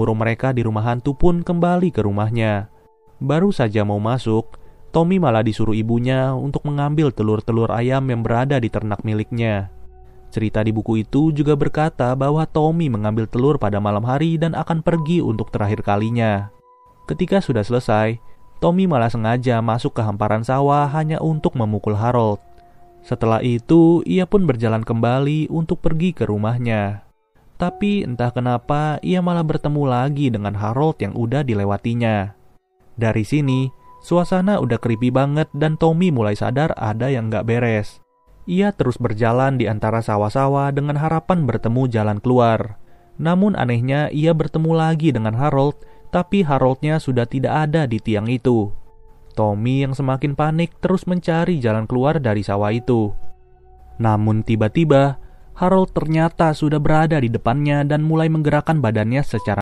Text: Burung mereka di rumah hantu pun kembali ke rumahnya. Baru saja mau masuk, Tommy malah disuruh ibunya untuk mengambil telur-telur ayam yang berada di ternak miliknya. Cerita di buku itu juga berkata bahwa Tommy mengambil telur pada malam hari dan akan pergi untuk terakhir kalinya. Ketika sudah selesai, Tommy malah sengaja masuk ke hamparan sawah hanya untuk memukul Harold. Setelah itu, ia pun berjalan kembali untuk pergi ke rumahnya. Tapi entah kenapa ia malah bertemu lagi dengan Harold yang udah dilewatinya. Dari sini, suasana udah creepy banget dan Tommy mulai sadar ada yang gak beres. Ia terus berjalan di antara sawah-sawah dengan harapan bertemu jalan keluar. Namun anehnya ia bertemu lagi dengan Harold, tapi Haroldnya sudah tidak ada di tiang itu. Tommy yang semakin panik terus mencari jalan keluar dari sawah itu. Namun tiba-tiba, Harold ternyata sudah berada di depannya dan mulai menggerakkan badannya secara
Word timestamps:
Burung 0.00 0.16
mereka 0.16 0.56
di 0.56 0.64
rumah 0.64 0.88
hantu 0.88 1.12
pun 1.12 1.44
kembali 1.44 1.92
ke 1.92 2.00
rumahnya. 2.00 2.72
Baru 3.20 3.52
saja 3.52 3.84
mau 3.84 4.00
masuk, 4.00 4.56
Tommy 4.96 5.20
malah 5.20 5.44
disuruh 5.44 5.76
ibunya 5.76 6.32
untuk 6.32 6.64
mengambil 6.64 7.12
telur-telur 7.12 7.68
ayam 7.68 8.08
yang 8.08 8.24
berada 8.24 8.56
di 8.56 8.72
ternak 8.72 9.04
miliknya. 9.04 9.68
Cerita 10.32 10.64
di 10.64 10.72
buku 10.72 11.04
itu 11.04 11.36
juga 11.36 11.52
berkata 11.52 12.16
bahwa 12.16 12.48
Tommy 12.48 12.88
mengambil 12.88 13.28
telur 13.28 13.60
pada 13.60 13.76
malam 13.76 14.00
hari 14.00 14.40
dan 14.40 14.56
akan 14.56 14.80
pergi 14.80 15.20
untuk 15.20 15.52
terakhir 15.52 15.84
kalinya. 15.84 16.48
Ketika 17.04 17.44
sudah 17.44 17.60
selesai, 17.60 18.16
Tommy 18.56 18.88
malah 18.88 19.12
sengaja 19.12 19.60
masuk 19.60 20.00
ke 20.00 20.00
hamparan 20.00 20.40
sawah 20.40 20.88
hanya 20.96 21.20
untuk 21.20 21.52
memukul 21.60 21.92
Harold. 21.92 22.40
Setelah 23.04 23.44
itu, 23.44 24.00
ia 24.08 24.24
pun 24.24 24.48
berjalan 24.48 24.80
kembali 24.80 25.52
untuk 25.52 25.84
pergi 25.84 26.16
ke 26.16 26.24
rumahnya. 26.24 27.09
Tapi 27.60 28.08
entah 28.08 28.32
kenapa 28.32 28.96
ia 29.04 29.20
malah 29.20 29.44
bertemu 29.44 29.84
lagi 29.84 30.32
dengan 30.32 30.56
Harold 30.56 30.96
yang 31.04 31.12
udah 31.12 31.44
dilewatinya. 31.44 32.32
Dari 32.96 33.20
sini, 33.20 33.68
suasana 34.00 34.56
udah 34.64 34.80
creepy 34.80 35.12
banget 35.12 35.52
dan 35.52 35.76
Tommy 35.76 36.08
mulai 36.08 36.32
sadar 36.32 36.72
ada 36.80 37.12
yang 37.12 37.28
gak 37.28 37.44
beres. 37.44 38.00
Ia 38.48 38.72
terus 38.72 38.96
berjalan 38.96 39.60
di 39.60 39.68
antara 39.68 40.00
sawah-sawah 40.00 40.72
dengan 40.72 40.96
harapan 40.96 41.44
bertemu 41.44 41.84
jalan 41.92 42.16
keluar. 42.24 42.80
Namun 43.20 43.52
anehnya 43.52 44.08
ia 44.08 44.32
bertemu 44.32 44.72
lagi 44.72 45.12
dengan 45.12 45.36
Harold, 45.36 45.76
tapi 46.08 46.40
Haroldnya 46.40 46.96
sudah 46.96 47.28
tidak 47.28 47.68
ada 47.68 47.84
di 47.84 48.00
tiang 48.00 48.24
itu. 48.24 48.72
Tommy 49.36 49.84
yang 49.84 49.92
semakin 49.92 50.32
panik 50.32 50.80
terus 50.80 51.04
mencari 51.04 51.60
jalan 51.60 51.84
keluar 51.84 52.16
dari 52.24 52.40
sawah 52.40 52.72
itu. 52.72 53.12
Namun 54.00 54.40
tiba-tiba, 54.48 55.20
Harold 55.60 55.92
ternyata 55.92 56.56
sudah 56.56 56.80
berada 56.80 57.20
di 57.20 57.28
depannya 57.28 57.84
dan 57.84 58.00
mulai 58.00 58.32
menggerakkan 58.32 58.80
badannya 58.80 59.20
secara 59.20 59.58